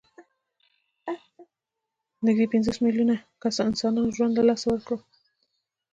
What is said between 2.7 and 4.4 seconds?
میلیونو انسانانو ژوند